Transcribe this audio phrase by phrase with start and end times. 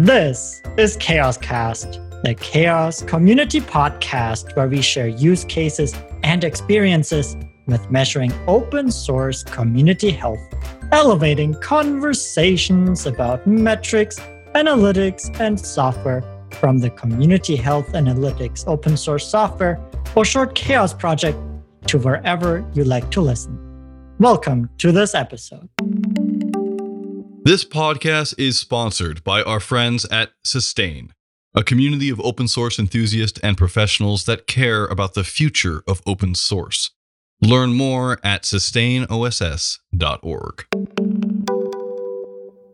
[0.00, 5.92] This is CHAOSScast, the CHAOSS community podcast where we share use cases
[6.22, 7.36] and experiences
[7.66, 10.38] with measuring open source community health,
[10.92, 14.20] elevating conversations about metrics,
[14.54, 19.80] analytics, and software from the Community Health Analytics open source software,
[20.14, 21.36] or short CHAOSS project,
[21.88, 23.58] to wherever you like to listen.
[24.20, 25.68] Welcome to this episode.
[27.48, 31.14] This podcast is sponsored by our friends at Sustain,
[31.54, 36.34] a community of open source enthusiasts and professionals that care about the future of open
[36.34, 36.90] source.
[37.40, 40.66] Learn more at sustainoss.org.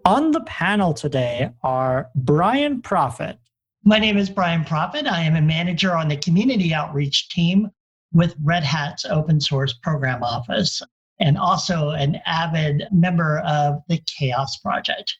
[0.04, 3.38] On the panel today are Brian Proffitt.
[3.84, 5.06] My name is Brian Proffitt.
[5.06, 7.70] I am a manager on the community outreach team
[8.12, 10.82] with Red Hat's open source program office
[11.20, 15.16] and also an avid member of the CHAOSS Project.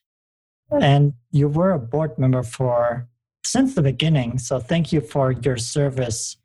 [0.70, 3.06] And you were a board member for
[3.44, 4.38] since the beginning.
[4.38, 6.36] So thank you for your service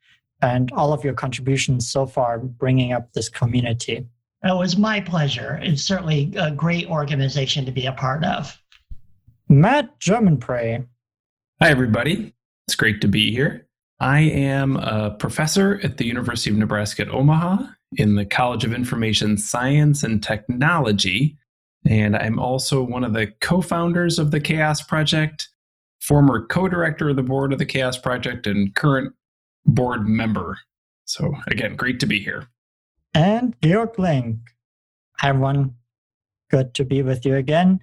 [0.42, 4.08] and all of your contributions so far, bringing up this community.
[4.44, 5.60] It was my pleasure.
[5.62, 8.58] It's certainly a great organization to be a part of.
[9.50, 10.86] Matt Germonprez.
[11.62, 12.34] Hi, everybody.
[12.68, 13.68] It's great to be here.
[14.00, 17.66] I am a professor at the University of Nebraska at Omaha
[17.98, 21.38] in the College of Information Science and Technology.
[21.86, 25.50] And I'm also one of the co founders of the CHAOSS Project,
[26.00, 29.14] former co director of the board of the CHAOSS Project, and current
[29.66, 30.58] board member.
[31.06, 32.48] So, again, great to be here.
[33.14, 34.38] And Georg Link.
[35.20, 35.76] Hi, everyone.
[36.52, 37.80] Good to be with you again.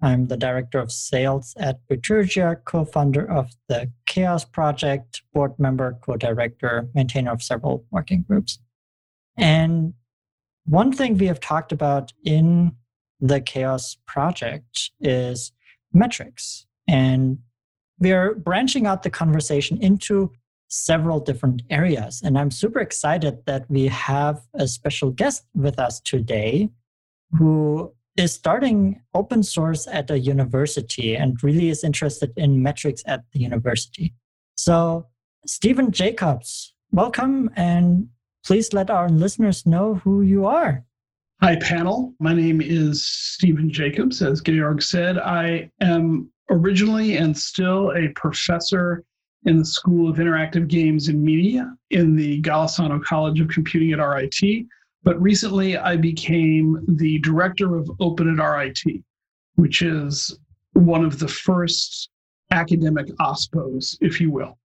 [0.00, 5.98] I'm the director of sales at Bitergia, co founder of the CHAOSS Project, board member,
[6.02, 8.58] co director, maintainer of several working groups.
[9.36, 9.94] And
[10.66, 12.72] one thing we have talked about in
[13.20, 15.52] the CHAOSS project is
[15.92, 16.66] metrics.
[16.88, 17.38] And
[17.98, 20.32] we are branching out the conversation into
[20.68, 22.20] several different areas.
[22.22, 26.70] And I'm super excited that we have a special guest with us today
[27.38, 33.24] who is starting open source at a university and really is interested in metrics at
[33.32, 34.14] the university.
[34.56, 35.06] So,
[35.46, 38.08] Stephen Jacobs, welcome and
[38.44, 40.84] please let our listeners know who you are.
[41.40, 42.14] Hi, panel.
[42.20, 44.22] My name is Stephen Jacobs.
[44.22, 49.02] As Georg said, I am originally and still a professor
[49.46, 53.98] in the School of Interactive Games and Media in the Golisano College of Computing at
[53.98, 54.66] RIT.
[55.02, 59.02] But recently I became the director of Open at RIT,
[59.56, 60.38] which is
[60.72, 62.10] one of the first
[62.50, 64.58] academic OSPOs, if you will.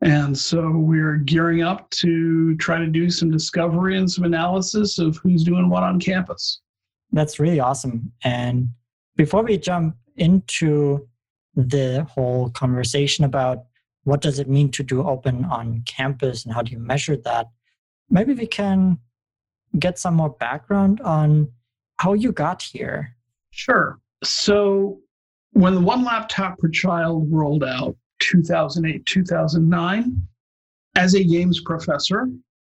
[0.00, 5.16] And so we're gearing up to try to do some discovery and some analysis of
[5.16, 6.60] who's doing what on campus.
[7.10, 8.12] That's really awesome.
[8.22, 8.68] And
[9.16, 11.08] before we jump into
[11.56, 13.64] the whole conversation about
[14.04, 17.48] what does it mean to do open on campus and how do you measure that,
[18.08, 18.98] maybe we can
[19.78, 21.50] get some more background on
[21.98, 23.16] how you got here.
[23.50, 23.98] Sure.
[24.22, 25.00] So
[25.52, 30.22] when the one laptop per child rolled out, 2008, 2009.
[30.96, 32.28] As a games professor,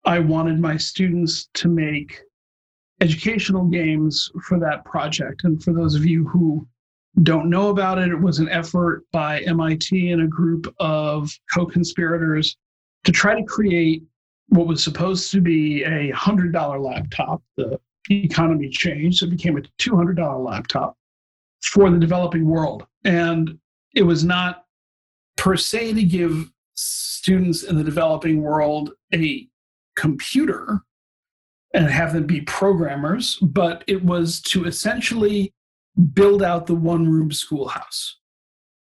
[0.06, 2.22] I wanted my students to make
[3.02, 5.44] educational games for that project.
[5.44, 6.68] And for those of you who
[7.22, 11.66] don't know about it, it was an effort by MIT and a group of co
[11.66, 12.58] conspirators
[13.04, 14.04] to try to create
[14.50, 17.42] what was supposed to be a $100 laptop.
[17.58, 20.98] The economy changed, it became a $200 laptop
[21.64, 22.86] for the developing world.
[23.04, 23.58] And
[23.96, 24.63] it was not
[25.38, 29.48] per se to give students in the developing world a
[29.96, 30.82] computer
[31.74, 35.54] and have them be programmers, but it was to essentially
[36.14, 38.18] build out the one room schoolhouse.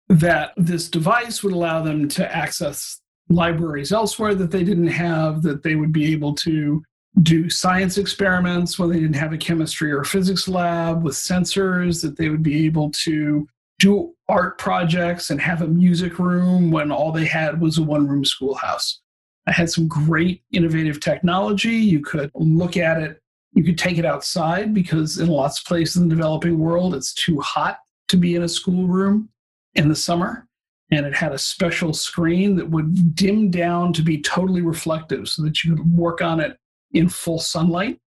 [0.08, 5.62] That this device would allow them to access libraries elsewhere that they didn't have, that
[5.62, 6.82] they would be able to
[7.22, 12.16] do science experiments when they didn't have a chemistry or physics lab with sensors, that
[12.16, 13.46] they would be able to
[13.82, 18.06] do art projects and have a music room when all they had was a one
[18.06, 19.00] room schoolhouse.
[19.48, 21.74] I had some great innovative technology.
[21.74, 23.20] You could look at it,
[23.54, 27.12] you could take it outside because in lots of places in the developing world, it's
[27.12, 29.28] too hot to be in a schoolroom
[29.74, 30.46] in the summer.
[30.92, 35.42] And it had a special screen that would dim down to be totally reflective so
[35.42, 36.56] that you could work on it
[36.92, 37.98] in full sunlight.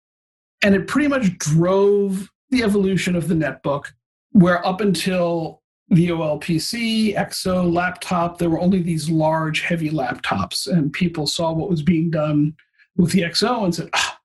[0.62, 3.87] And it pretty much drove the evolution of the netbook,
[4.32, 11.26] where up until VOLPC, XO, laptop, there were only these large, heavy laptops, and people
[11.26, 12.54] saw what was being done
[12.96, 14.19] with the XO and said, ah,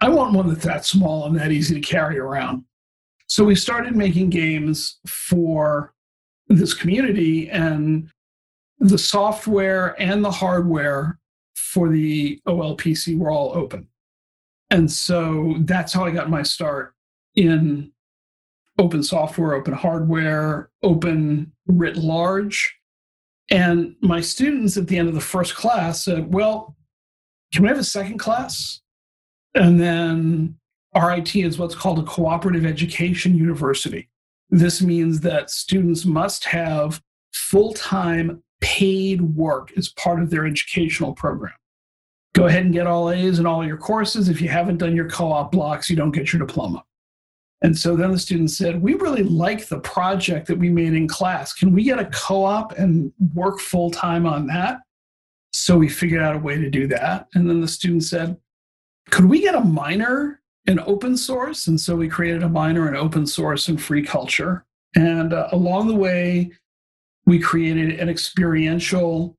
[0.00, 2.64] I want one that's that small and that easy to carry around.
[3.28, 5.94] So we started making games for
[6.48, 8.10] this community, and
[8.78, 11.18] the software and the hardware
[11.54, 13.86] for the OLPC were all open.
[14.70, 16.94] And so that's how I got my start
[17.36, 17.91] in
[18.78, 22.74] open software, open hardware, open writ large.
[23.50, 26.76] And my students at the end of the first class said, Well,
[27.52, 28.80] can we have a second class?
[29.54, 30.56] And then
[30.94, 34.08] RIT is what's called a cooperative education university.
[34.50, 37.00] This means that students must have
[37.32, 41.54] full time paid work as part of their educational program.
[42.34, 44.28] Go ahead and get all A's in all your courses.
[44.28, 46.84] If you haven't done your co op blocks, you don't get your diploma.
[47.62, 51.06] And so then the students said, We really like the project that we made in
[51.06, 51.52] class.
[51.52, 54.80] Can we get a co op and work full time on that?
[55.52, 57.28] So we figured out a way to do that.
[57.34, 58.36] And then the student said,
[59.10, 61.68] Could we get a minor in open source?
[61.68, 64.64] And so we created a minor in open source and free culture.
[64.96, 66.50] And uh, along the way,
[67.26, 69.36] we created an experiential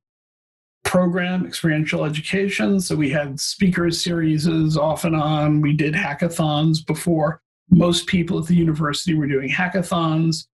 [0.86, 2.80] program, experiential education.
[2.80, 4.48] So we had speaker series
[4.78, 5.60] off and on.
[5.60, 10.48] We did hackathons before most people at the university were doing hackathons.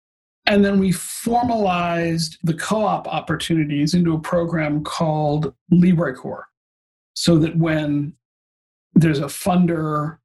[0.46, 6.44] And then we formalized the co op opportunities into a program called LibreCorps,
[7.14, 8.14] so that when
[9.00, 10.18] theres a funder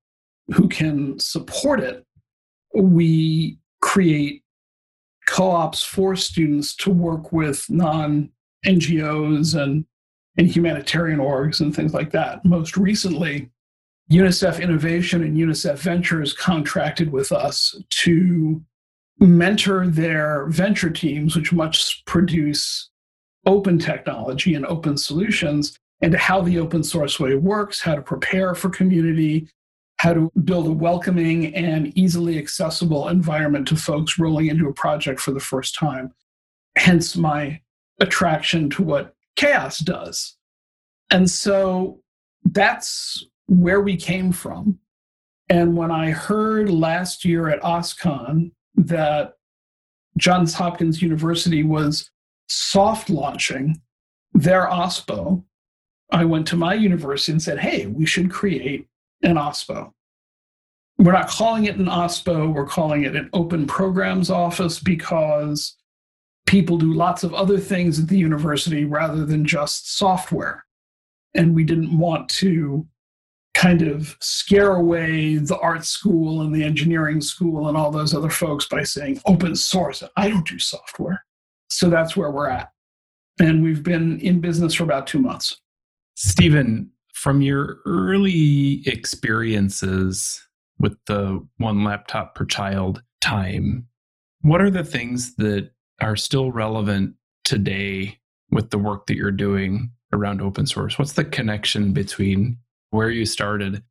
[0.55, 2.05] who can support it,
[2.75, 4.43] we create
[5.27, 8.31] co ops for students to work with non
[8.67, 9.85] NGOs and,
[10.39, 12.45] and humanitarian orgs and things like that.
[12.45, 13.51] Most recently,
[14.11, 18.63] UNICEF Innovation and UNICEF Ventures contracted with us to
[19.19, 22.91] mentor their venture teams, which must produce
[23.47, 28.55] open technology and open solutions, and how the open source way works, how to prepare
[28.55, 29.49] for community,
[29.99, 35.21] how to build a welcoming and easily accessible environment to folks rolling into a project
[35.21, 36.13] for the first time.
[36.77, 37.61] Hence my
[38.01, 40.37] attraction to what CHAOSS does.
[41.11, 42.01] And so
[42.45, 44.79] that's where we came from.
[45.49, 49.35] And when I heard last year at OSCON that
[50.17, 52.11] Johns Hopkins University was
[52.49, 53.81] soft launching
[54.33, 55.45] their OSPO,
[56.11, 58.87] I went to my university and said, hey, we should create
[59.23, 59.91] an OSPO.
[60.99, 65.77] We're not calling it an OSPO, we're calling it an open programs office because
[66.47, 70.65] people do lots of other things at the university rather than just software.
[71.35, 72.87] And we didn't want to
[73.55, 78.31] kind of scare away the art school and the engineering school and all those other
[78.31, 80.03] folks by saying open source.
[80.17, 81.25] I don't do software.
[81.69, 82.71] So that's where we're at.
[83.41, 85.61] And we've been in business for about two months.
[86.17, 90.41] Stephen, from your early experiences
[90.79, 93.87] with the one laptop per child time,
[94.43, 97.15] what are the things that are still relevant
[97.45, 98.19] today
[98.51, 100.99] with the work that you're doing around open source?
[100.99, 102.59] What's the connection between
[102.95, 103.83] where you started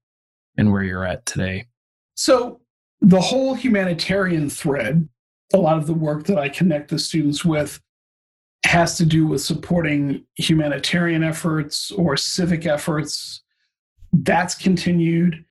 [0.58, 1.68] and where you're at today?
[2.16, 2.62] So,
[3.02, 5.08] the whole humanitarian thread,
[5.54, 7.82] a lot of the work that I connect the students with
[8.66, 13.44] has to do with supporting humanitarian efforts or civic efforts.
[14.14, 15.44] That's continued.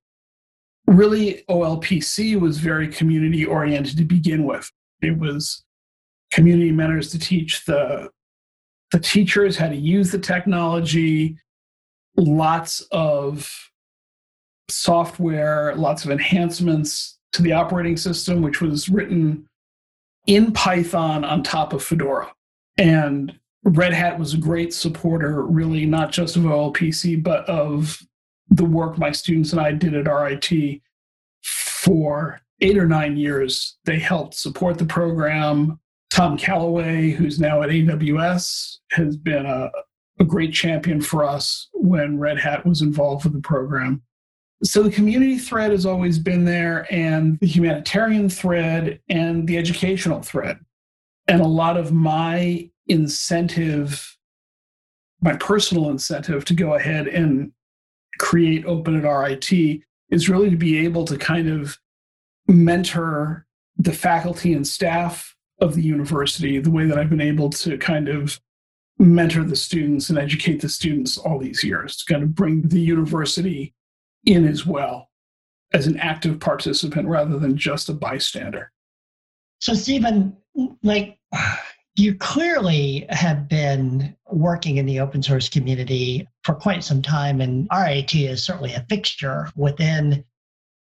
[0.86, 4.70] Really, OLPC was very community oriented to begin with.
[5.02, 5.62] It was
[6.32, 8.08] community mentors to teach the,
[8.92, 11.36] the teachers how to use the technology,
[12.16, 13.50] lots of
[14.68, 19.48] software, lots of enhancements to the operating system, which was written
[20.26, 22.32] in Python on top of Fedora.
[22.78, 27.98] And Red Hat was a great supporter, really, not just of OLPC, but of
[28.50, 30.80] the work my students and I did at RIT
[31.42, 33.78] for eight or nine years.
[33.84, 35.78] They helped support the program.
[36.10, 39.70] Tom Callaway, who's now at AWS, has been a,
[40.22, 44.02] a great champion for us when Red Hat was involved with the program.
[44.62, 50.22] So the community thread has always been there, and the humanitarian thread, and the educational
[50.22, 50.60] thread.
[51.26, 54.16] And a lot of my incentive,
[55.20, 57.50] my personal incentive to go ahead and
[58.20, 59.50] create Open at RIT
[60.10, 61.78] is really to be able to kind of
[62.46, 63.44] mentor
[63.76, 68.08] the faculty and staff of the university the way that I've been able to kind
[68.08, 68.40] of
[69.02, 72.80] mentor the students and educate the students all these years to kind of bring the
[72.80, 73.74] university
[74.26, 75.10] in as well
[75.72, 78.70] as an active participant rather than just a bystander.
[79.60, 80.36] So, Stephen,
[80.82, 81.18] like
[81.96, 87.68] you clearly have been working in the open source community for quite some time, and
[87.72, 90.24] RIT is certainly a fixture within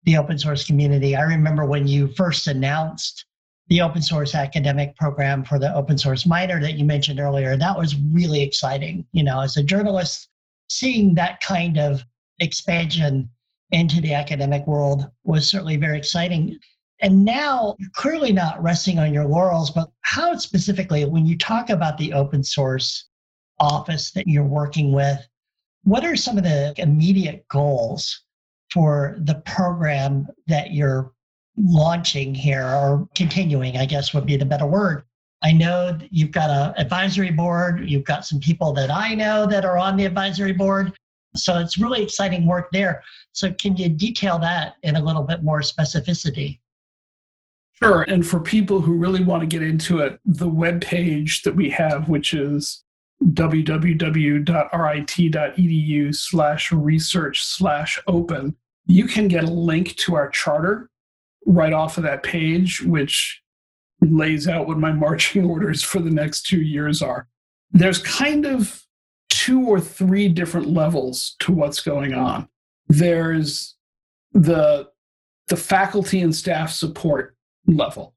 [0.04, 1.16] the open source community.
[1.16, 3.26] I remember when you first announced
[3.68, 7.58] the open source academic program for the open source minor that you mentioned earlier.
[7.58, 9.06] That was really exciting.
[9.12, 10.30] You know, as a journalist,
[10.70, 12.04] seeing that kind of
[12.40, 13.30] expansion
[13.72, 16.60] into the academic world was certainly very exciting.
[17.02, 21.70] And now you're clearly not resting on your laurels, but how specifically, when you talk
[21.70, 23.10] about the open source
[23.60, 25.20] office that you're working with,
[25.84, 28.22] what are some of the immediate goals
[28.72, 31.12] for the program that you're
[31.58, 35.04] launching here or continuing, I guess would be the better word?
[35.44, 39.64] I know you've got an advisory board, you've got some people that I know that
[39.66, 40.94] are on the advisory board.
[41.36, 43.04] So it's really exciting work there.
[43.34, 46.60] So, can you detail that in a little bit more specificity?
[47.74, 48.04] Sure.
[48.04, 51.70] And for people who really want to get into it, the web page that we
[51.72, 52.86] have, which is
[53.24, 54.46] www.rit.edu
[56.16, 58.56] slash research slash open,
[58.88, 60.90] you can get a link to our charter
[61.46, 63.42] right off of that page, which
[64.02, 67.28] lays out what my marching orders for the next two years are.
[67.72, 68.84] There's kind of
[69.30, 72.48] two or three different levels to what's going on.
[72.88, 73.76] There's
[74.34, 74.90] the
[75.48, 77.36] the faculty and staff support
[77.68, 78.16] level.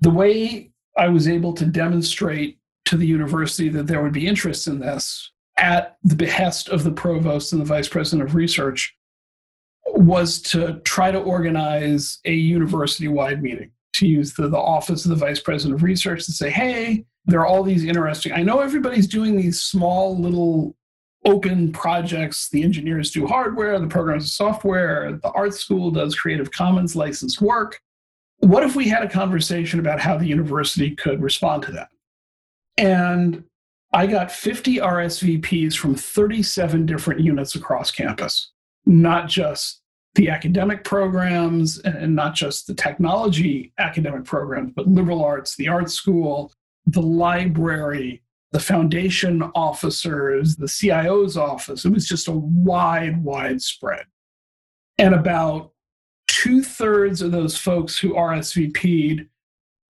[0.00, 4.66] The way I was able to demonstrate to the university that there would be interest
[4.66, 8.96] in this at the behest of the provost and the vice president of research
[9.86, 15.10] was to try to organize a university wide meeting to use the, the office of
[15.10, 18.60] the vice president of research to say hey there are all these interesting i know
[18.60, 20.74] everybody's doing these small little
[21.24, 22.48] open projects.
[22.50, 27.40] The engineers do hardware the programs do software the art school does creative commons licensed
[27.40, 27.80] work.
[28.38, 31.88] What if we had a conversation about how the university could respond to that?
[32.76, 33.44] And
[33.92, 38.50] I got 50 RSVPs from 37 different units across campus,
[38.86, 39.80] not just
[40.14, 45.90] the academic programs and not just the technology academic programs, but liberal arts, the art
[45.90, 46.52] school,
[46.86, 48.22] the library,
[48.52, 51.84] the foundation officers, the CIO's office.
[51.84, 54.04] It was just a wide, wide spread.
[54.98, 55.72] And about
[56.28, 59.26] two thirds of those folks who RSVP'd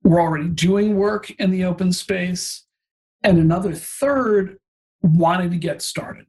[0.03, 2.65] were already doing work in the open space
[3.23, 4.59] and another third
[5.03, 6.27] wanted to get started.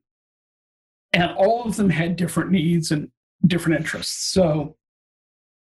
[1.15, 3.09] And all of them had different needs and
[3.47, 4.31] different interests.
[4.33, 4.75] So,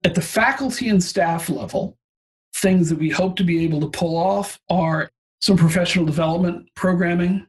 [0.03, 1.97] at the faculty and staff level,
[2.57, 7.47] things that we hope to be able to pull off are some professional development programming,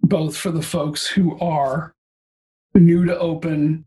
[0.00, 1.94] both for the folks who are
[2.74, 3.84] new to open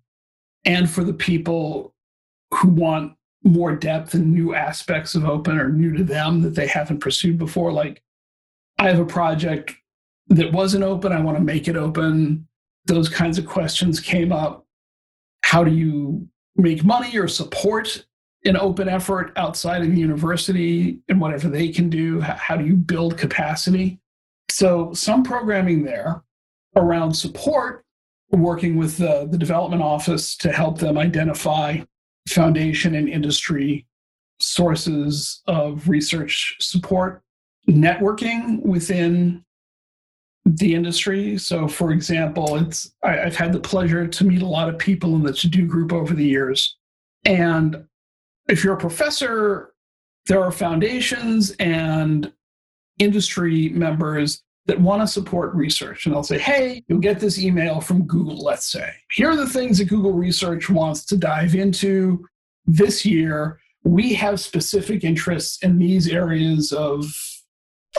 [0.63, 1.93] and for the people
[2.53, 6.67] who want more depth and new aspects of open or new to them that they
[6.67, 8.03] haven't pursued before, like
[8.77, 9.73] I have a project
[10.27, 11.11] that wasn't open.
[11.11, 12.46] I want to make it open.
[12.87, 14.65] Those kinds of questions came up.
[15.41, 18.05] How do you make money or support
[18.45, 22.19] an open effort outside of the university and whatever they can do?
[22.21, 23.99] How do you build capacity?
[24.49, 26.23] So, some programming there
[26.75, 27.83] around support,
[28.31, 31.79] working with the, the development office to help them identify
[32.27, 33.85] foundation and industry
[34.39, 37.23] sources of research support
[37.69, 39.43] networking within
[40.55, 41.37] the industry.
[41.37, 45.15] So, for example, it's I, have had the pleasure to meet a lot of people
[45.15, 46.77] in the TODO Group over the years.
[47.25, 47.83] And
[48.47, 49.73] if you're a professor,
[50.27, 52.31] there are foundations and
[52.99, 56.05] industry members that want to support research.
[56.05, 58.89] And they'll say, hey, you'll get this email from Google, let's say.
[59.11, 62.25] Here are the things that Google Research wants to dive into
[62.65, 63.59] this year.
[63.83, 67.05] We have specific interests in these areas of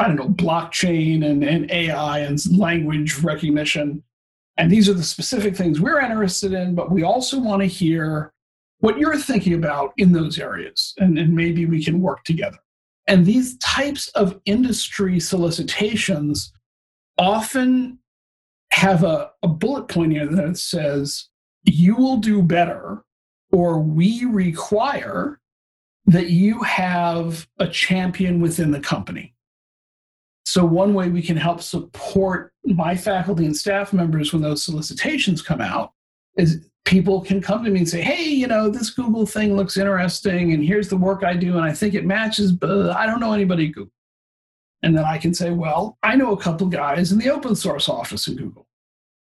[0.01, 4.03] I don't know, blockchain and, and AI and language recognition.
[4.57, 8.33] And these are the specific things we're interested in, but we also want to hear
[8.81, 10.95] what you're thinking about in those areas.
[10.99, 12.59] And, and maybe we can work together.
[13.07, 16.53] And these types of industry solicitations
[17.17, 17.99] often
[18.73, 21.29] have a, a bullet point here that says,
[21.65, 23.03] you will do better,
[23.51, 25.41] or we require
[26.07, 29.35] that you have a champion within the company.
[30.49, 35.43] So, one way we can help support my faculty and staff members when those solicitations
[35.43, 35.93] come out
[36.39, 39.77] is people can come to me and say, Hey, you know, this Google thing looks
[39.77, 43.21] interesting, and here's the work I do, and I think it matches, but I don't
[43.21, 43.93] know anybody at Google.
[44.83, 47.87] And then I can say, Well, I know a couple guys in the open source
[47.87, 48.67] office in Google.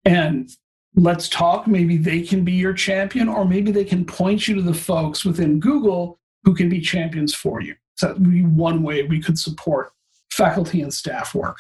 [0.05, 0.49] And
[0.95, 1.67] let's talk.
[1.67, 5.25] Maybe they can be your champion, or maybe they can point you to the folks
[5.25, 7.75] within Google who can be champions for you.
[7.97, 9.91] So that would be one way we could support
[10.38, 11.59] faculty and staff work.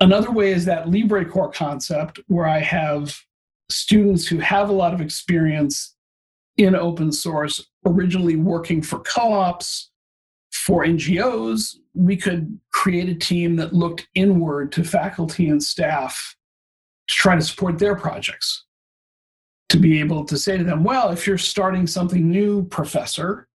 [0.00, 3.18] Another way is that LibreCorps concept, where I have
[3.70, 5.96] students who have a lot of experience
[6.58, 9.90] in open source, originally working for co ops,
[10.50, 16.36] For NGOs, we could create a team that looked inward to faculty and staff
[17.08, 18.64] to try to support their projects.
[19.70, 23.48] To be able to say to them, well, if you're starting something new, professor,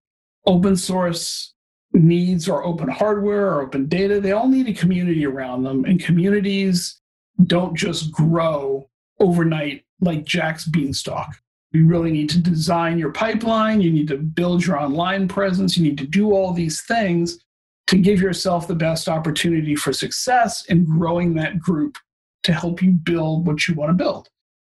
[0.47, 1.53] open source
[1.93, 5.85] needs or open hardware or open data, they all need a community around them.
[5.85, 7.01] And communities
[7.45, 8.89] don't just grow
[9.19, 11.35] overnight like Jack's beanstalk.
[11.71, 13.81] You really need to design your pipeline.
[13.81, 15.77] You need to build your online presence.
[15.77, 17.39] You need to do all these things
[17.87, 21.97] to give yourself the best opportunity for success in growing that group
[22.43, 24.29] to help you build what you want to build.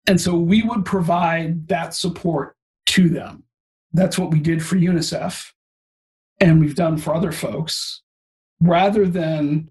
[0.07, 2.55] And so we would provide that support
[2.87, 3.43] to them.
[3.93, 5.51] That's what we did for UNICEF
[6.39, 8.01] and we've done for other folks
[8.61, 9.69] rather than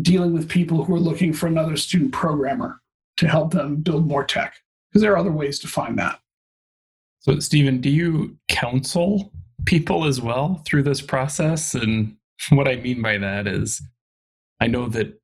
[0.00, 2.80] dealing with people who are looking for another student programmer
[3.16, 4.54] to help them build more tech
[4.90, 6.20] because there are other ways to find that.
[7.20, 9.32] So, Stephen, do you counsel
[9.64, 11.74] people as well through this process?
[11.74, 12.16] And
[12.50, 13.82] what I mean by that is,
[14.60, 15.20] I know that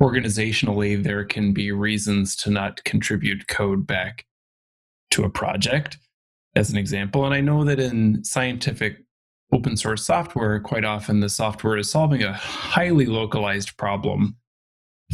[0.00, 4.24] organizationally there can be reasons to not contribute code back
[5.10, 5.98] to a project,
[6.56, 7.24] as an example.
[7.24, 9.04] And I know that in scientific
[9.52, 14.36] open source software, quite often the software is solving a highly localized problem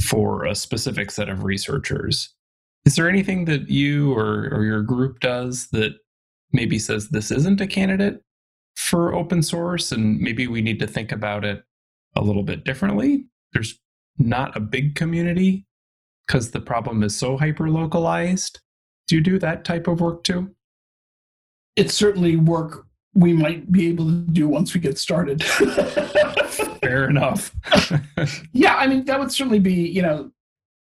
[0.00, 2.34] for a specific set of researchers.
[2.84, 5.94] Is there anything that you or, or your group does that
[6.52, 8.22] maybe says this isn't a candidate
[8.76, 11.62] for open source and maybe we need to think about it
[12.16, 13.26] a little bit differently?
[13.52, 13.78] There's
[14.18, 15.66] not a big community
[16.26, 18.60] because the problem is so hyper localized.
[19.08, 20.54] Do you do that type of work too?
[21.76, 22.87] It's certainly work
[23.18, 25.42] we might be able to do once we get started.
[26.80, 27.52] Fair enough.
[28.52, 30.30] yeah, I mean, that would certainly be, you know,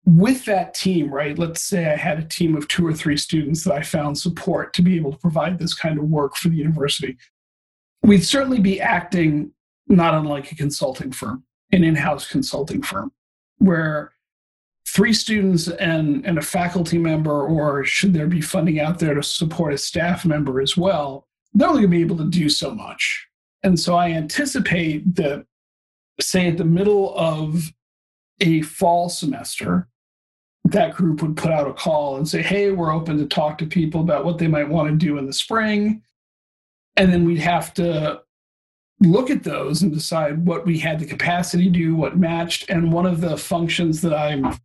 [0.07, 1.39] with that team, right?
[1.39, 4.73] Let's say I had a team of two or three students that I found support
[4.75, 7.19] to be able to provide this kind of work for the university.
[8.03, 9.53] We'd certainly be acting
[9.87, 13.13] not unlike a consulting firm, an in house consulting firm,
[13.59, 14.13] where
[14.89, 19.23] three students and, and a faculty member, or should there be funding out there to
[19.23, 22.75] support a staff member as well, they're only going to be able to do so
[22.75, 23.29] much.
[23.63, 25.47] And so I anticipate that,
[26.21, 27.73] say, at the middle of
[28.41, 29.89] a fall semester,
[30.65, 33.67] that group would put out a call and say, hey, we're open to talk to
[33.67, 36.03] people about what they might want to do in the spring.
[36.97, 38.23] And then we'd have to
[39.01, 42.71] look at those and decide what we had the capacity to do, what matched.
[42.71, 44.61] And one of the functions that I've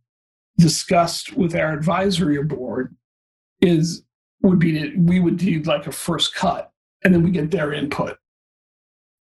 [0.58, 2.94] discussed with our advisory board
[3.60, 4.02] is
[4.42, 6.69] would be that we would do like a first cut
[7.04, 8.18] and then we get their input.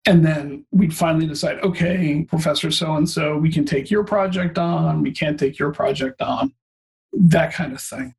[0.05, 4.57] And then we'd finally decide, okay, Professor so and so, we can take your project
[4.57, 6.53] on, we can't take your project on,
[7.13, 8.15] that kind of thing.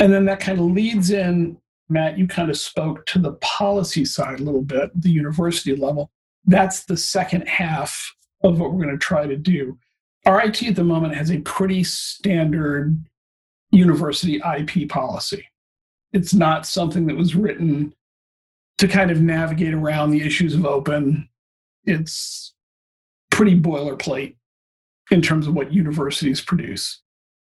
[0.00, 1.56] And then that kind of leads in,
[1.88, 6.10] Matt, you kind of spoke to the policy side a little bit, the university level.
[6.44, 9.78] That's the second half of what we're going to try to do.
[10.26, 12.98] RIT at the moment has a pretty standard
[13.70, 15.46] university IP policy.
[16.12, 17.94] It's not something that was written
[18.78, 21.28] to kind of navigate around the issues of open.
[21.84, 22.54] It's
[23.30, 24.36] pretty boilerplate
[25.10, 27.02] in terms of what universities produce.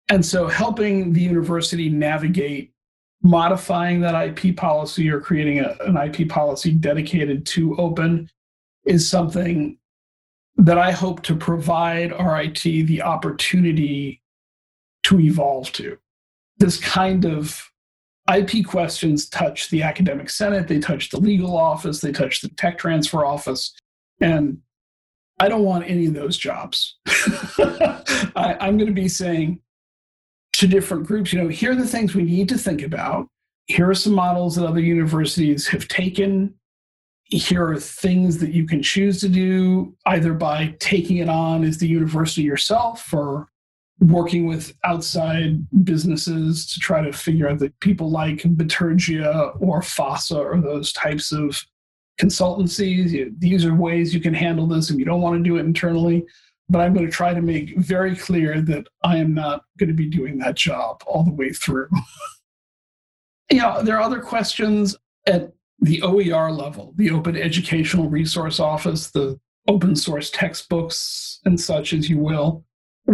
[0.09, 2.73] And so helping the university navigate
[3.23, 8.29] modifying that IP policy or creating a, an IP policy dedicated to open
[8.85, 9.79] is something
[10.57, 14.23] that I hope to provide RIT the opportunity
[15.05, 15.99] to evolve to.
[16.59, 17.72] This kind of
[18.35, 22.79] IP questions touch the academic senate, they touch the legal office, they touch the tech
[22.79, 23.75] transfer office.
[24.21, 24.59] And
[25.41, 26.99] I don't want any of those jobs.
[27.07, 29.61] I, I'm going to be saying
[30.55, 33.27] to different groups, you know, here are the things we need to think about.
[33.67, 36.55] Here are some models that other universities have taken.
[37.25, 41.79] Here are things that you can choose to do either by taking it on as
[41.79, 43.49] the university yourself or
[44.01, 50.37] working with outside businesses to try to figure out that people like Bitergia or FOSSA
[50.37, 51.65] or those types of
[52.21, 53.33] consultancies.
[53.39, 56.25] These are ways you can handle this if you don't want to do it internally.
[56.69, 59.95] But I'm going to try to make very clear that I am not going to
[59.95, 61.89] be doing that job all the way through.
[63.51, 69.39] yeah, there are other questions at the OER level, the Open Educational Resource Office, the
[69.69, 72.65] open source textbooks and such, as you will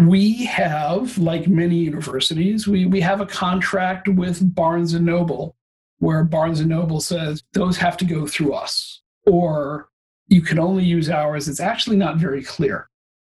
[0.06, 5.56] we have, like many universities, we, we have a contract with Barnes and Noble
[5.98, 9.88] where Barnes and Noble says those have to go through us, or
[10.28, 11.48] you can only use ours.
[11.48, 12.88] It's actually not very clear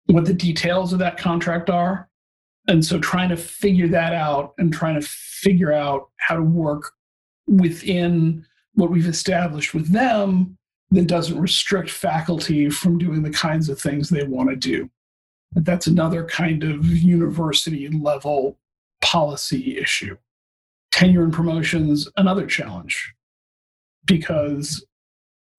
[0.07, 2.09] what the details of that contract are.
[2.67, 6.93] And so trying to figure that out and trying to figure out how to work
[7.47, 10.57] within what we've established with them
[10.91, 14.89] that doesn't restrict faculty from doing the kinds of things they want to do.
[15.55, 18.59] That's another kind of university level
[19.01, 20.17] policy issue.
[20.93, 23.15] Tenure and promotions, another challenge.
[24.05, 24.85] Because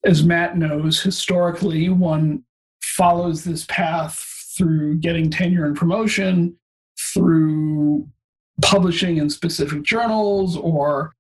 [0.04, 2.44] as Matt knows, historically, one
[2.84, 4.16] follows this path
[4.58, 6.56] through getting tenure and promotion,
[7.14, 8.08] through
[8.62, 11.14] publishing in specific journals, or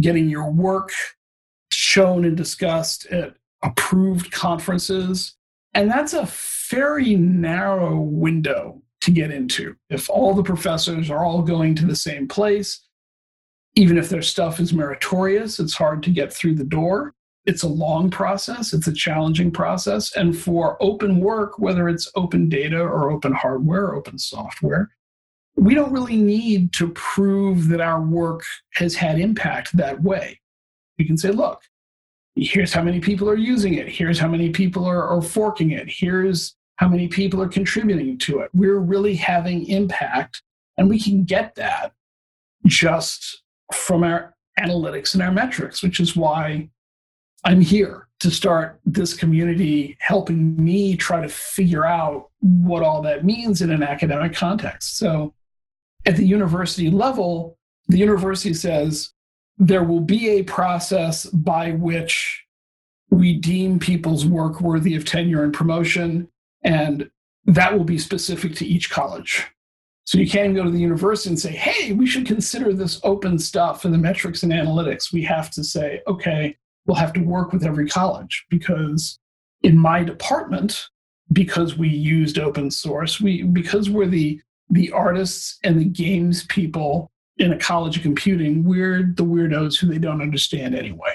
[0.00, 0.90] getting your work
[1.70, 5.36] shown and discussed at approved conferences.
[5.74, 6.28] And that's a
[6.70, 9.74] very narrow window to get into.
[9.90, 12.86] If all the professors are all going to the same place,
[13.74, 17.14] even if their stuff is meritorious, it's hard to get through the door.
[17.44, 20.14] It's a long process, it's a challenging process.
[20.14, 24.90] And for open work, whether it's open data or open hardware, or open software,
[25.56, 30.40] we don't really need to prove that our work has had impact that way.
[30.98, 31.62] We can say, look,
[32.34, 35.86] here's how many people are using it, here's how many people are, are forking it,
[35.88, 38.50] here's how many people are contributing to it.
[38.54, 40.42] We're really having impact,
[40.76, 41.92] and we can get that
[42.66, 43.42] just
[43.72, 46.68] from our analytics and our metrics, which is why
[47.44, 53.24] I'm here to start this community helping me try to figure out what all that
[53.24, 54.96] means in an academic context.
[54.96, 55.34] So
[56.06, 59.12] at the university level, the university says
[59.58, 62.44] there will be a process by which
[63.10, 66.28] we deem people's work worthy of tenure and promotion,
[66.62, 67.10] and
[67.44, 69.46] that will be specific to each college.
[70.04, 73.38] So you can't go to the university and say, hey, we should consider this open
[73.38, 75.12] stuff in the metrics and analytics.
[75.12, 79.18] We have to say, okay, we'll have to work with every college because
[79.62, 80.88] in my department,
[81.32, 87.11] because we used open source, we because we're the the artists and the games people
[87.38, 91.14] in a college of computing, we're the weirdos who they don't understand anyway.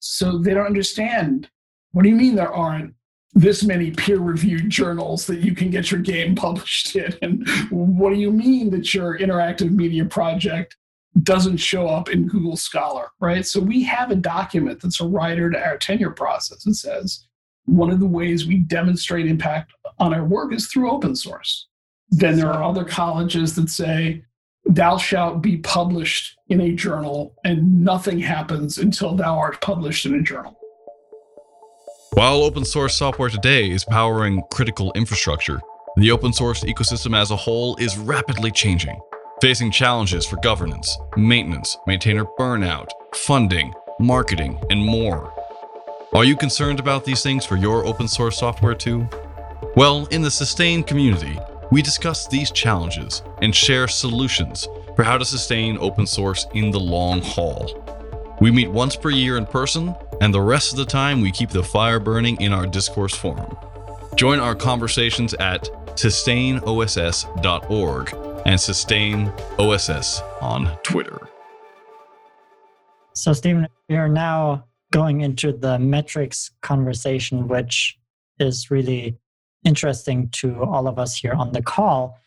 [0.00, 1.50] So they don't understand.
[1.92, 2.94] What do you mean there aren't
[3.34, 7.16] this many peer reviewed journals that you can get your game published in?
[7.22, 10.76] And what do you mean that your interactive media project
[11.22, 13.44] doesn't show up in Google Scholar, right?
[13.44, 16.66] So we have a document that's a rider to our tenure process.
[16.66, 17.26] It says
[17.64, 21.68] one of the ways we demonstrate impact on our work is through open source.
[22.10, 24.24] Then there are other colleges that say,
[24.64, 30.14] thou shalt be published in a journal, and nothing happens until thou art published in
[30.14, 30.56] a journal.
[32.14, 35.60] While open source software today is powering critical infrastructure,
[35.96, 39.00] the open source ecosystem as a whole is rapidly changing,
[39.40, 45.32] facing challenges for governance, maintenance, maintainer burnout, funding, marketing, and more.
[46.12, 49.08] Are you concerned about these things for your open source software too?
[49.76, 51.38] Well, in the Sustain community,
[51.70, 56.80] we discuss these challenges and share solutions for how to sustain open source in the
[56.80, 57.86] long haul.
[58.40, 61.50] We meet once per year in person, and the rest of the time we keep
[61.50, 63.56] the fire burning in our discourse forum.
[64.16, 65.64] Join our conversations at
[65.96, 68.14] sustainoss.org
[68.46, 71.18] and sustainoss on Twitter.
[73.14, 77.98] So, Stephen, we are now going into the metrics conversation, which
[78.38, 79.18] is really
[79.64, 82.18] interesting to all of us here on the call.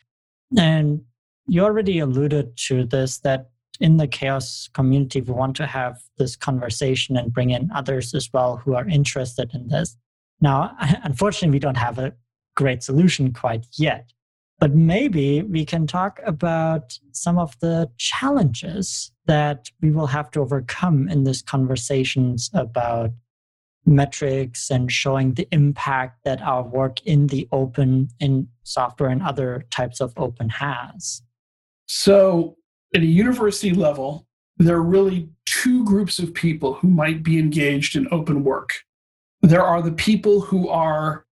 [0.57, 1.01] And
[1.47, 6.35] you already alluded to this that in the CHAOSS community, we want to have this
[6.35, 9.97] conversation and bring in others as well who are interested in this.
[10.41, 12.13] Now, unfortunately, we don't have a
[12.55, 14.11] great solution quite yet,
[14.59, 20.41] but maybe we can talk about some of the challenges that we will have to
[20.41, 23.11] overcome in these conversations about
[23.85, 29.65] metrics and showing the impact that our work in the open in software and other
[29.69, 31.21] types of open has?
[31.85, 32.57] So,
[32.95, 37.95] at a university level, there are really two groups of people who might be engaged
[37.95, 38.71] in open work.
[39.41, 41.25] There are the people who are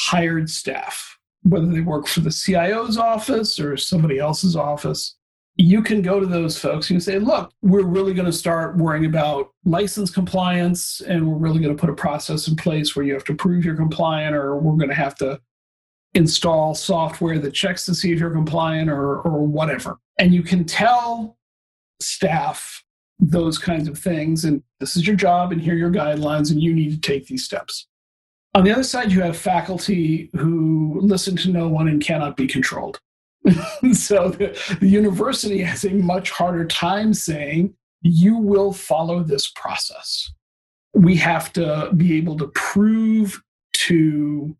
[0.00, 5.15] hired staff, whether they work for the CIO's office or somebody else's office
[5.56, 9.06] you can go to those folks and say, look, we're really going to start worrying
[9.06, 13.14] about license compliance and we're really going to put a process in place where you
[13.14, 15.40] have to prove you're compliant or we're going to have to
[16.14, 19.98] install software that checks to see if you're compliant or, or whatever.
[20.18, 21.38] And you can tell
[22.00, 22.84] staff
[23.18, 26.62] those kinds of things and this is your job and here are your guidelines and
[26.62, 27.86] you need to take these steps.
[28.54, 32.46] On the other side, you have faculty who listen to no one and cannot be
[32.46, 33.00] controlled.
[33.92, 40.32] so the, the university has a much harder time saying, you will follow this process.
[40.94, 43.42] We have to be able to prove
[43.74, 44.56] to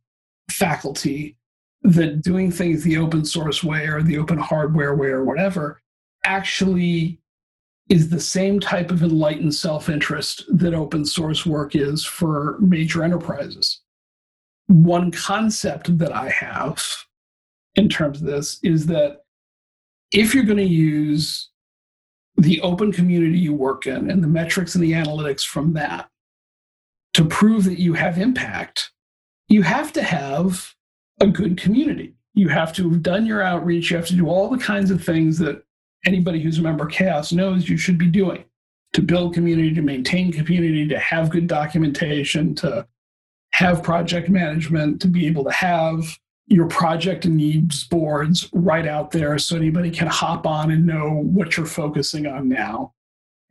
[0.51, 1.37] faculty
[1.83, 5.81] that doing things the open source way or the open hardware way or whatever
[6.25, 7.21] actually
[7.89, 13.05] is the same type of enlightened self interest that open source work is for major
[13.05, 13.81] enterprises.
[14.67, 16.83] One concept that I have
[17.77, 19.23] in terms of this is that
[20.13, 21.51] if you're going to use
[22.37, 26.09] the open community you work in and the metrics and the analytics from that
[27.15, 28.93] to prove that you have impact,
[29.49, 30.75] you have to have
[31.21, 32.15] a good community.
[32.35, 33.91] You have to have done your outreach.
[33.91, 35.63] You have to do all the kinds of things that
[36.05, 38.45] anybody who's a member of CHAOSS knows you should be doing
[38.93, 42.87] to build community, to maintain community, to have good documentation, to
[43.53, 49.39] have project management, to be able to have your project needs boards right out there
[49.39, 52.93] so anybody can hop on and know what you're focusing on now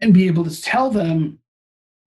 [0.01, 1.39] and be able to tell them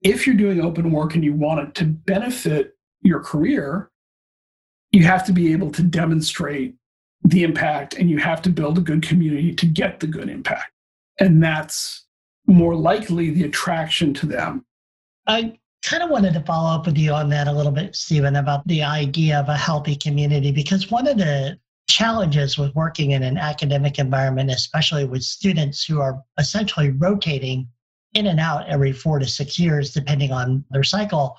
[0.01, 3.91] if you're doing open work and you want it to benefit your career,
[4.91, 6.75] you have to be able to demonstrate
[7.23, 10.71] the impact and you have to build a good community to get the good impact.
[11.19, 12.05] And that's
[12.47, 14.65] more likely the attraction to them.
[15.27, 18.35] I kind of wanted to follow up with you on that a little bit, Stephen,
[18.35, 23.23] about the idea of a healthy community, because one of the challenges with working in
[23.23, 27.67] an academic environment, especially with students who are essentially rotating
[28.13, 31.37] in and out every four to six years, depending on their cycle.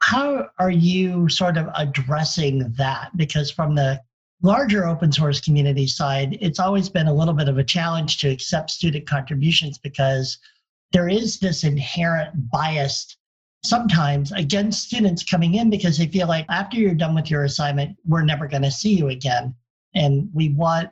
[0.00, 3.16] How are you sort of addressing that?
[3.16, 4.00] Because from the
[4.42, 8.28] larger open source community side, it's always been a little bit of a challenge to
[8.28, 10.38] accept student contributions because
[10.92, 13.17] there is this inherent bias
[13.64, 17.96] sometimes against students coming in because they feel like after you're done with your assignment,
[18.06, 19.54] we're never going to see you again.
[19.94, 20.90] And we want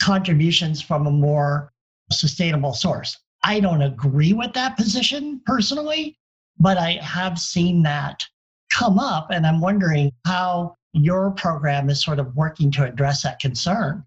[0.00, 1.72] contributions from a more
[2.10, 3.18] sustainable source.
[3.44, 6.18] I don't agree with that position personally,
[6.58, 8.24] but I have seen that
[8.72, 9.28] come up.
[9.30, 14.04] And I'm wondering how your program is sort of working to address that concern.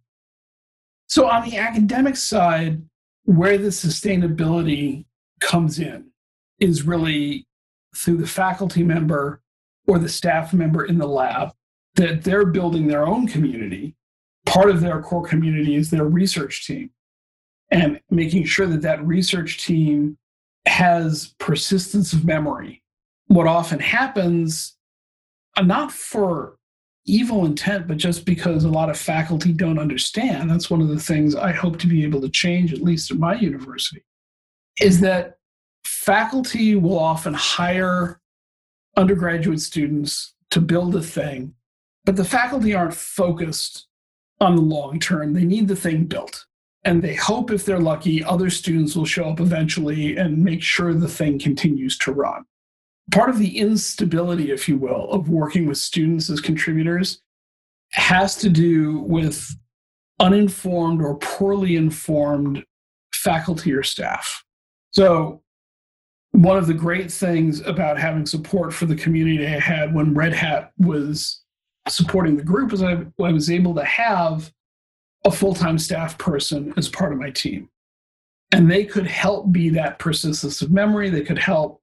[1.08, 2.82] So, on the academic side,
[3.24, 5.06] where the sustainability
[5.40, 6.12] comes in
[6.60, 7.48] is really
[7.96, 9.42] through the faculty member
[9.88, 11.52] or the staff member in the lab
[11.96, 13.96] that they're building their own community.
[14.46, 16.92] Part of their core community is their research team
[17.72, 20.18] and making sure that that research team
[20.66, 22.82] has persistence of memory.
[23.28, 24.76] What often happens,
[25.58, 26.58] uh, not for
[27.06, 31.00] evil intent, but just because a lot of faculty don't understand, that's one of the
[31.00, 34.04] things I hope to be able to change, at least at my university,
[34.80, 35.39] is that
[36.06, 38.22] faculty will often hire
[38.96, 41.54] undergraduate students to build a thing,
[42.06, 43.88] but the faculty aren't focused
[44.40, 45.34] on the long term.
[45.34, 46.46] They need the thing built.
[46.86, 50.94] And they hope if they're lucky, other students will show up eventually and make sure
[50.94, 52.46] the thing continues to run
[53.12, 57.22] part of the instability, if you will, of working with students as contributors
[57.92, 59.56] has to do with
[60.20, 62.64] uninformed or poorly informed
[63.14, 64.44] faculty or staff.
[64.92, 65.42] So,
[66.40, 70.32] one of the great things about having support for the community I had when Red
[70.32, 71.42] Hat was
[71.90, 74.50] supporting the group is I, I was able to have
[75.26, 77.70] a full time staff person as part of my team.
[78.54, 81.10] And they could help be that persistence of memory.
[81.10, 81.82] They could help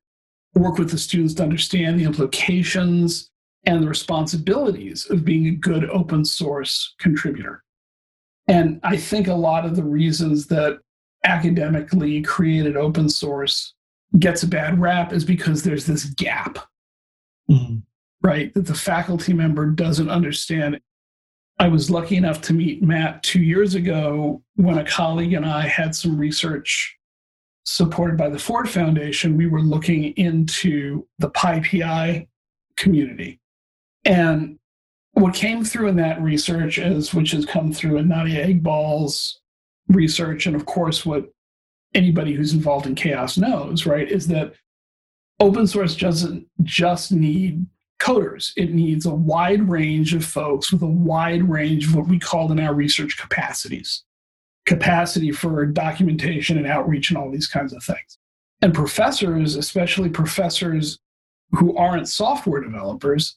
[0.54, 3.30] work with the students to understand the implications
[3.64, 7.62] and the responsibilities of being a good open source contributor.
[8.48, 10.78] And I think a lot of the reasons that
[11.24, 13.74] academically created open source
[14.18, 16.58] gets a bad rap is because there's this gap,
[17.50, 17.78] mm-hmm.
[18.22, 18.52] right?
[18.54, 20.80] That the faculty member doesn't understand.
[21.58, 25.66] I was lucky enough to meet Matt two years ago when a colleague and I
[25.66, 26.96] had some research
[27.64, 32.28] supported by the Ford Foundation, we were looking into the PyPI
[32.76, 33.40] community.
[34.04, 34.58] And
[35.12, 39.40] what came through in that research is, which has come through in Nadia Eghbal's
[39.88, 41.32] research, and of course, what
[41.96, 44.54] anybody who's involved in CHAOSS knows, right, is that
[45.40, 47.66] open source doesn't just need
[47.98, 48.52] coders.
[48.56, 52.52] It needs a wide range of folks with a wide range of what we call
[52.52, 54.04] in our research capacities
[54.66, 58.18] capacity for documentation and outreach and all these kinds of things.
[58.60, 60.98] And professors, especially professors
[61.52, 63.36] who aren't software developers,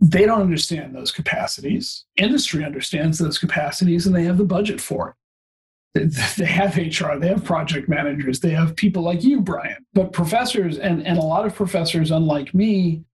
[0.00, 2.04] they don't understand those capacities.
[2.16, 5.14] Industry understands those capacities and they have the budget for it.
[6.38, 9.84] They have HR, they have project managers, they have people like you, Brian.
[9.92, 13.04] But professors, and, and a lot of professors, unlike me,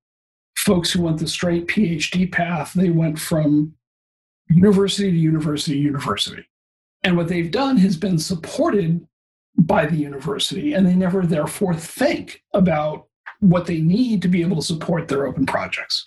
[0.57, 3.75] folks who went the straight PhD path, they went from
[4.49, 6.49] university to university to university.
[7.03, 9.07] And what they've done has been supported
[9.57, 13.07] by the university, and they never therefore think about
[13.41, 16.05] what they need to be able to support their open projects.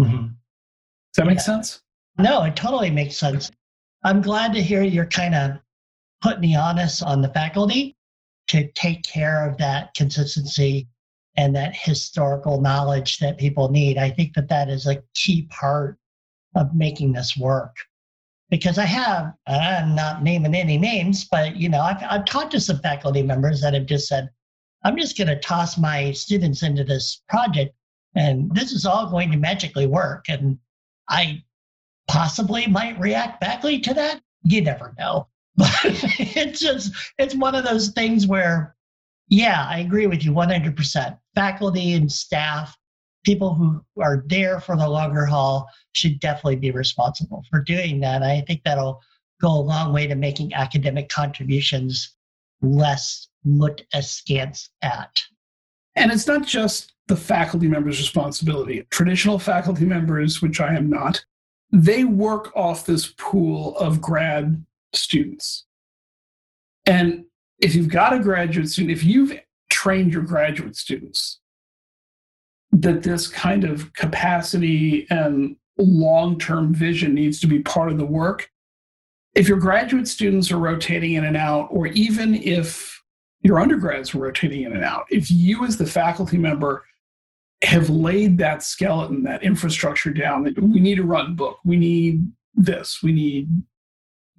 [0.00, 0.26] Mm-hmm.
[0.26, 1.42] Does that make yeah.
[1.42, 1.82] sense?
[2.18, 3.50] No, it totally makes sense.
[4.04, 5.58] I'm glad to hear you're kind of
[6.22, 7.96] putting the onus on the faculty.
[8.48, 10.88] to take care of that consistency
[11.36, 13.96] and that historical knowledge that people need.
[13.96, 15.96] I think that that is a key part
[16.56, 17.74] of making this work.
[18.50, 22.60] Because I have, I'm not naming any names, but you know, I've, I've talked to
[22.60, 24.28] some faculty members that have just said,
[24.84, 27.74] I'm just going to toss my students into this project
[28.14, 30.26] and this is all going to magically work.
[30.28, 30.58] And
[31.08, 31.42] I
[32.08, 34.20] possibly might react badly to that.
[34.42, 35.28] You never know.
[35.56, 38.74] But it's just, it's one of those things where,
[39.28, 41.18] yeah, I agree with you 100%.
[41.34, 42.76] Faculty and staff,
[43.24, 48.22] people who are there for the longer haul should definitely be responsible for doing that.
[48.22, 49.02] I think that'll
[49.42, 52.16] go a long way to making academic contributions
[52.62, 55.20] less looked askance at.
[55.96, 58.86] And it's not just the faculty member's responsibility.
[58.90, 61.22] Traditional faculty members, which I am not,
[61.72, 65.66] they work off this pool of grad students.
[66.86, 67.24] And
[67.58, 69.38] if you've got a graduate student, if you've
[69.70, 71.40] trained your graduate students
[72.72, 78.04] that this kind of capacity and long term vision needs to be part of the
[78.04, 78.50] work,
[79.34, 83.00] if your graduate students are rotating in and out, or even if
[83.42, 86.84] your undergrads are rotating in and out, if you as the faculty member
[87.62, 92.26] have laid that skeleton, that infrastructure down, that we need a run book, we need
[92.54, 93.48] this, we need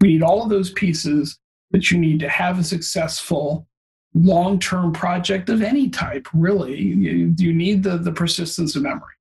[0.04, 1.40] we need all of those pieces
[1.72, 3.66] that you need to have a successful
[4.14, 6.78] long-term project of any type, really.
[6.78, 9.16] You, you need the, the persistence of memory.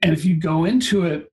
[0.00, 1.30] And if you go into it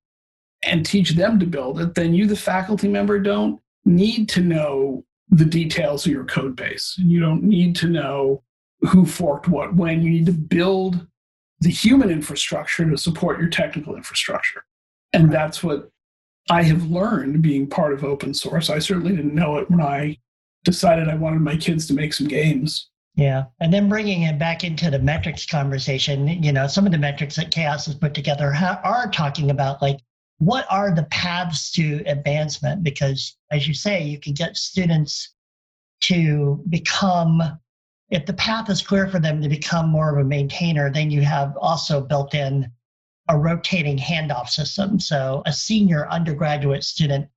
[0.64, 5.06] and teach them to build it, then you, the faculty member, don't need to know
[5.30, 6.94] the details of your code base.
[6.98, 8.44] You don't need to know
[8.82, 10.02] who forked what when.
[10.02, 11.08] You need to build
[11.62, 14.66] the human infrastructure to support your technical infrastructure.
[15.14, 15.90] And that's what
[16.50, 18.70] I have learned being part of open source.
[18.70, 20.18] I certainly didn't know it when I
[20.64, 22.90] decided I wanted my kids to make some games.
[23.16, 23.46] Yeah.
[23.60, 27.36] And then bringing it back into the metrics conversation, you know, some of the metrics
[27.36, 28.54] that CHAOSS has put together
[28.84, 30.00] are talking about like
[30.40, 32.84] what are the paths to advancement?
[32.84, 35.34] Because as you say, you can get students
[36.02, 37.42] to become,
[38.10, 41.22] if the path is clear for them to become more of a maintainer, then you
[41.22, 42.70] have also built in
[43.30, 45.00] a rotating handoff system.
[45.00, 47.28] So a senior undergraduate student,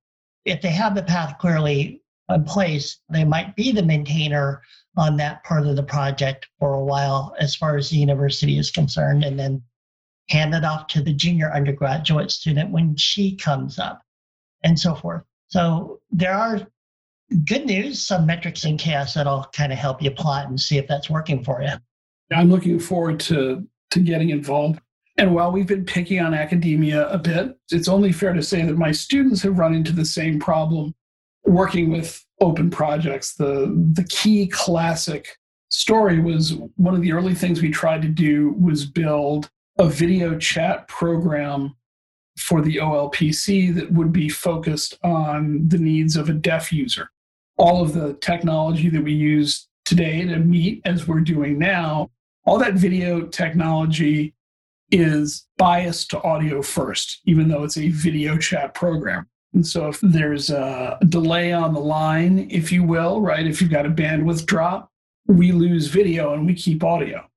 [0.45, 4.61] if they have the path clearly in place, they might be the maintainer
[4.97, 8.71] on that part of the project for a while as far as the university is
[8.71, 9.61] concerned, and then
[10.29, 14.01] hand it off to the junior undergraduate student when she comes up,
[14.63, 15.23] and so forth.
[15.47, 16.67] So there are
[17.45, 20.87] good news, some metrics in CHAOSS that'll kind of help you plot and see if
[20.87, 21.73] that's working for you.
[22.31, 24.81] I'm looking forward to to getting involved.
[25.17, 28.77] And while we've been picking on academia a bit, it's only fair to say that
[28.77, 30.93] my students have run into the same problem
[31.45, 33.33] working with open projects.
[33.33, 35.27] The the key classic
[35.69, 39.49] story was one of the early things we tried to do was build
[39.79, 41.75] a video chat program
[42.37, 47.09] for the OLPC that would be focused on the needs of a deaf user.
[47.57, 52.11] All of the technology that we use today to meet as we're doing now,
[52.45, 54.35] all that video technology
[54.91, 59.27] is biased to audio first, even though it's a video chat program.
[59.53, 63.71] And so if there's a delay on the line, if you will, right, if you've
[63.71, 64.91] got a bandwidth drop,
[65.27, 67.27] we lose video and we keep audio.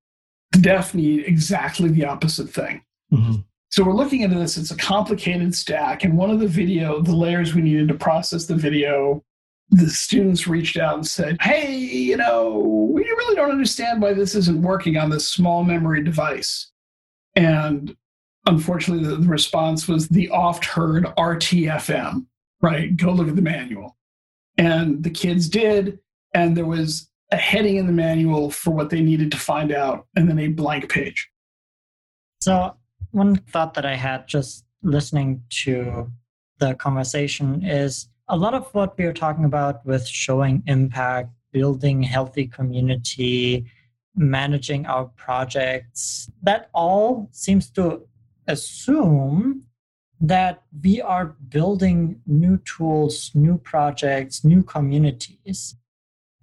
[0.53, 2.83] The deaf need exactly the opposite thing.
[3.13, 3.41] Mm-hmm.
[3.71, 4.57] So we're looking into this.
[4.57, 6.03] It's a complicated stack.
[6.03, 9.23] And one of the video, the layers we needed to process the video,
[9.71, 12.59] the students reached out and said, Hey, you know,
[12.93, 16.73] we really don't understand why this isn't working on this small memory device.
[17.35, 17.97] And
[18.47, 22.27] unfortunately, the, response was the oft heard RTFM,
[22.61, 22.97] right?
[22.97, 23.97] Go look at the manual.
[24.59, 25.99] And the kids did.
[26.35, 30.07] And there was a heading in the manual for what they needed to find out,
[30.17, 31.31] and then a blank page.
[32.41, 32.77] So,
[33.13, 36.11] one thought that I had just listening to
[36.59, 42.03] the conversation is a lot of what we are talking about with showing impact, building
[42.03, 43.67] healthy community,
[44.15, 48.07] managing our projects, that all seems to
[48.47, 49.65] assume
[50.21, 55.77] that we are building new tools, new projects, new communities.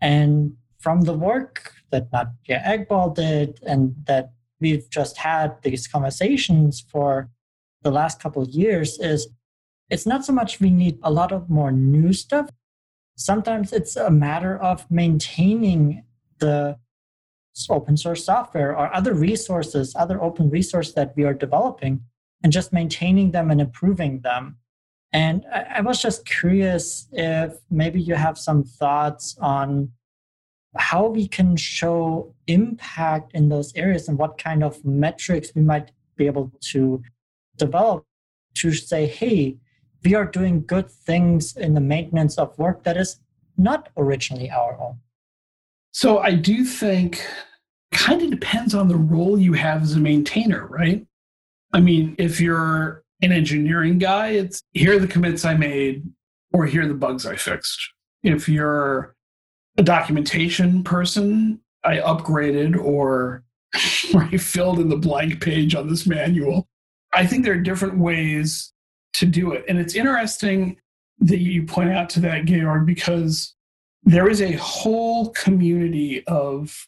[0.01, 6.84] And from the work that Nadia Eghbal did and that we've just had these conversations
[6.91, 7.30] for
[7.84, 9.28] the last couple of years is
[9.89, 12.49] it's not so much we need a lot of more new stuff.
[13.15, 16.03] Sometimes it's a matter of maintaining
[16.39, 16.78] the
[17.70, 22.01] open source software or other resources, other open resources that we are developing,
[22.43, 24.58] and just maintaining them and improving them.
[25.14, 29.91] And I, I was just curious if maybe you have some thoughts on
[30.76, 35.91] how we can show impact in those areas and what kind of metrics we might
[36.16, 37.01] be able to
[37.58, 38.05] develop
[38.55, 39.58] to say, hey,
[40.03, 43.20] we are doing good things in the maintenance of work that is
[43.58, 44.99] not originally our own.
[45.98, 47.26] So I do think
[47.91, 51.04] kind of depends on the role you have as a maintainer, right?
[51.74, 56.04] I mean, if you're an engineering guy, it's here are the commits I made
[56.54, 57.80] or here are the bugs I fixed.
[58.22, 59.16] If you're
[59.80, 63.43] a documentation person, I upgraded or,
[63.74, 66.68] I filled in the blank page on this manual.
[67.12, 68.72] I think there are different ways
[69.14, 69.66] to do it.
[69.68, 70.78] And it's interesting
[71.22, 73.56] that you point out to that, Georg, because
[74.08, 76.88] there is a whole community of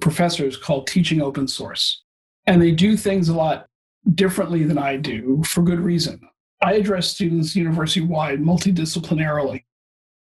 [0.00, 2.02] professors called Teaching Open Source.
[2.48, 3.68] And they do things a lot
[4.14, 6.20] differently than I do for good reason.
[6.60, 9.62] I address students university wide multidisciplinarily.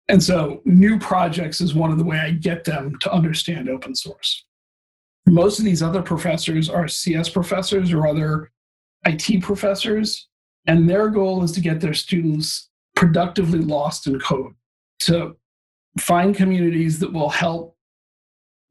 [0.08, 3.96] And so new projects is one of the way I get them to understand open
[3.96, 4.44] source.
[5.26, 8.52] Most of these other professors are CS professors or other
[9.06, 10.28] IT professors,
[10.68, 14.52] and their goal is to get their students productively lost in code,
[15.00, 15.36] to
[15.98, 17.76] find communities that will help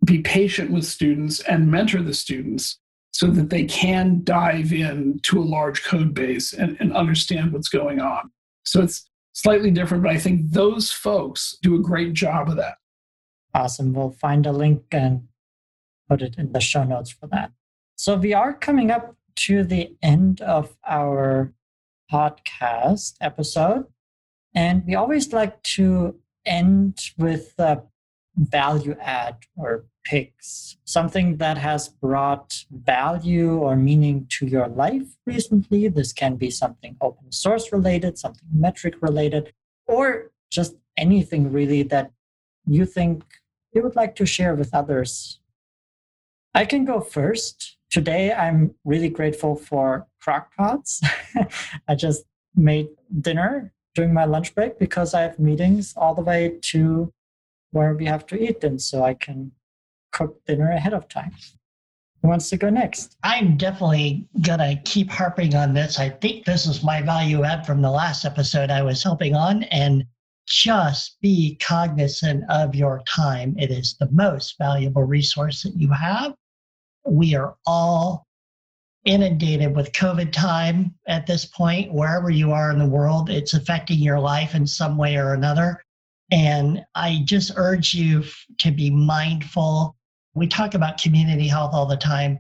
[0.06, 2.80] be patient with students and mentor the students
[3.12, 7.70] so that they can dive in to a large code base and, and understand what's
[7.70, 8.32] going on.
[8.64, 12.78] So it's slightly different, but I think those folks do a great job of that.
[13.54, 13.94] Awesome.
[13.94, 15.28] We'll find a link and
[16.10, 17.52] put it in the show notes for that.
[17.96, 21.54] So we are coming up to the end of our
[22.12, 23.86] podcast episode.
[24.54, 26.16] And we always like to
[26.46, 27.84] end with a
[28.36, 35.88] value add or picks, something that has brought value or meaning to your life recently.
[35.88, 39.54] This can be something open source related, something metric related,
[39.86, 42.12] or just anything really that
[42.66, 43.24] you think
[43.74, 45.40] you would like to share with others.
[46.54, 47.78] I can go first.
[47.90, 51.02] Today, I'm really grateful for crock pots.
[51.88, 52.24] I just
[52.56, 52.88] made
[53.20, 57.12] dinner during my lunch break because I have meetings all the way to
[57.72, 59.52] where we have to eat, and so I can
[60.12, 61.32] cook dinner ahead of time.
[62.22, 63.18] Who wants to go next?
[63.24, 66.00] I'm definitely gonna keep harping on this.
[66.00, 69.64] I think this is my value add from the last episode I was helping on,
[69.64, 70.06] and
[70.48, 73.56] just be cognizant of your time.
[73.58, 76.36] It is the most valuable resource that you have.
[77.08, 78.28] We are all
[79.06, 84.00] inundated with COVID time at this point, wherever you are in the world, it's affecting
[84.00, 85.84] your life in some way or another.
[86.32, 88.24] And I just urge you
[88.60, 89.96] to be mindful.
[90.34, 92.40] We talk about community health all the time,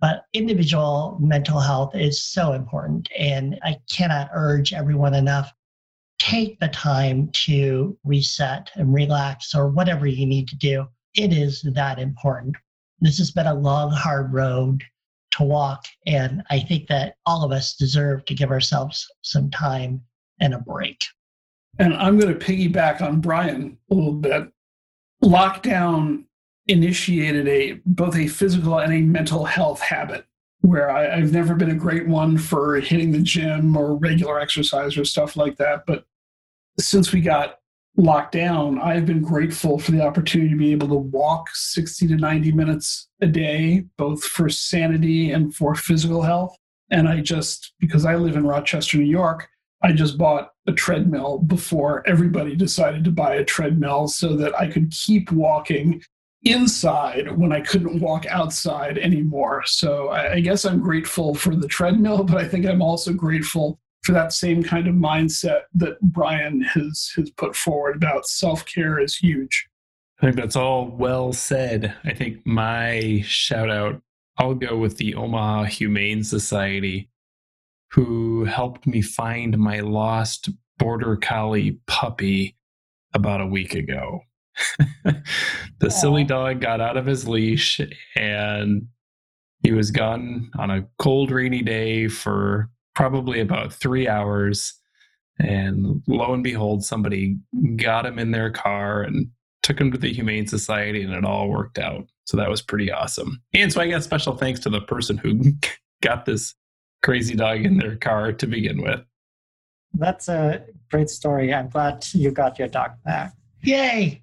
[0.00, 3.08] but individual mental health is so important.
[3.18, 5.52] And I cannot urge everyone enough.
[6.18, 10.86] Take the time to reset and relax or whatever you need to do.
[11.14, 12.56] It is that important.
[13.00, 14.82] This has been a long, hard road
[15.40, 15.86] to walk.
[16.06, 20.02] And I think that all of us deserve to give ourselves some time
[20.38, 21.00] and a break.
[21.78, 24.52] And I'm going to piggyback on Brian a little bit.
[25.24, 26.24] Lockdown
[26.68, 30.26] initiated a both a physical and a mental health habit
[30.60, 34.98] where I, have never been a great one for hitting the gym or regular exercise
[34.98, 35.84] or stuff like that.
[35.86, 36.04] But
[36.78, 37.59] since we got
[37.96, 42.16] locked down, I've been grateful for the opportunity to be able to walk 60 to
[42.16, 46.56] 90 minutes a day, both for sanity and for physical health.
[46.90, 49.48] And I just, because I live in Rochester, New York,
[49.82, 54.68] I just bought a treadmill before everybody decided to buy a treadmill so that I
[54.68, 56.02] could keep walking
[56.42, 59.62] inside when I couldn't walk outside anymore.
[59.66, 63.78] So I guess I'm grateful for the treadmill, but I think I'm also grateful
[64.10, 68.98] for that same kind of mindset that Brian has has put forward about self care
[68.98, 69.68] is huge.
[70.18, 71.94] I think that's all well said.
[72.02, 74.02] I think my shout out,
[74.36, 77.08] I'll go with the Omaha Humane Society,
[77.92, 82.56] who helped me find my lost border collie puppy
[83.14, 84.22] about a week ago.
[85.04, 85.22] the
[85.82, 85.92] Aww.
[85.92, 87.80] silly dog got out of his leash
[88.16, 88.88] and
[89.62, 92.70] he was gone on a cold, rainy day for
[93.00, 94.74] probably about three hours.
[95.38, 97.38] And lo and behold, somebody
[97.76, 99.28] got him in their car and
[99.62, 102.06] took him to the Humane Society, and it all worked out.
[102.26, 103.42] So that was pretty awesome.
[103.54, 105.54] And so I got special thanks to the person who
[106.02, 106.54] got this
[107.02, 109.00] crazy dog in their car to begin with.
[109.94, 111.54] That's a great story.
[111.54, 113.32] I'm glad you got your dog back.
[113.62, 114.22] Yay!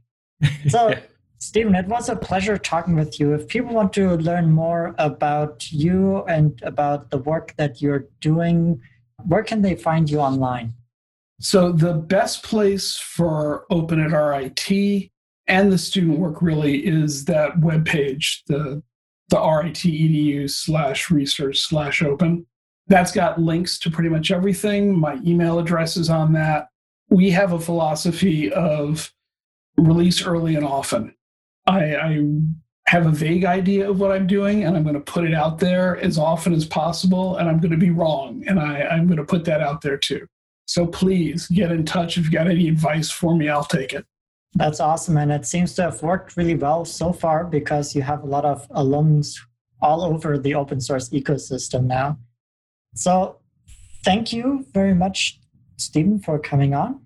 [0.70, 0.94] So,
[1.40, 3.34] Stephen, it was a pleasure talking with you.
[3.34, 8.82] If people want to learn more about you and about the work that you're doing,
[9.26, 10.74] where can they find you online?
[11.40, 15.12] So, the best place for Open at RIT
[15.48, 18.82] and the student work really is that web page, the
[19.30, 22.46] the RIT edu slash research slash open.
[22.88, 24.98] That's got links to pretty much everything.
[24.98, 26.70] My email address is on that.
[27.10, 29.14] We have a philosophy of
[29.78, 31.14] release early and often.
[31.68, 32.24] I, I
[32.88, 35.60] have a vague idea of what I'm doing and I'm going to put it out
[35.60, 38.44] there as often as possible and I'm going to be wrong.
[38.48, 40.26] And I, I'm going to put that out there too.
[40.66, 42.18] So please get in touch.
[42.18, 44.06] If you got any advice for me, I'll take it.
[44.56, 45.18] That's awesome.
[45.18, 48.46] And it seems to have worked really well so far because you have a lot
[48.46, 49.38] of alums
[49.82, 52.18] all over the open source ecosystem now.
[52.96, 53.38] So
[54.04, 55.40] thank you very much,
[55.76, 57.02] Stephen, for coming on.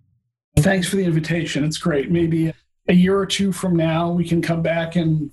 [0.59, 1.63] Thanks for the invitation.
[1.63, 2.11] It's great.
[2.11, 2.53] Maybe
[2.87, 5.31] a year or two from now, we can come back and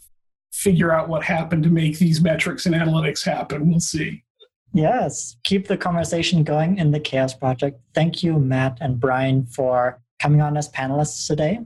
[0.53, 3.71] figure out what happened to make these metrics and analytics happen.
[3.71, 4.25] We'll see.
[4.73, 7.81] Yes, keep the conversation going in the CHAOSS Project.
[7.95, 11.61] Thank you, Matt and Brian, for coming on as panelists today.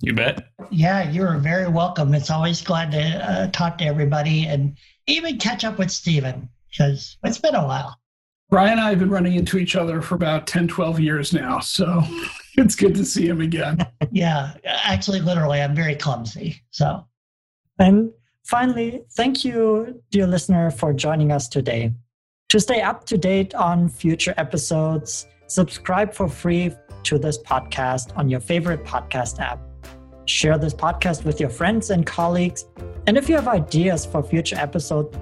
[0.00, 0.48] You bet.
[0.70, 2.14] Yeah, you're very welcome.
[2.14, 4.76] It's always glad to uh, talk to everybody and
[5.06, 7.98] even catch up with Stephen because it's been a while.
[8.48, 11.58] Brian and I have been running into each other for about 10, 12 years now.
[11.58, 12.02] So
[12.56, 13.78] it's good to see him again.
[14.12, 16.62] yeah, actually, literally, I'm very clumsy.
[16.70, 17.04] So,
[17.78, 18.12] and
[18.44, 21.92] finally, thank you, dear listener, for joining us today.
[22.50, 26.72] To stay up to date on future episodes, subscribe for free
[27.02, 29.60] to this podcast on your favorite podcast app.
[30.26, 32.64] Share this podcast with your friends and colleagues.
[33.08, 35.12] And if you have ideas for future episode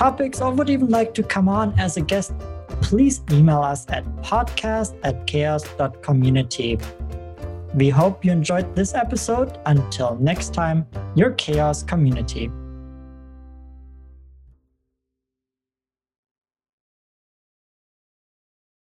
[0.00, 2.32] topics or would even like to come on as a guest,
[2.80, 6.78] please email us at podcast at chaoss.community.
[7.74, 9.58] We hope you enjoyed this episode.
[9.66, 12.50] Until next time, your CHAOSS community.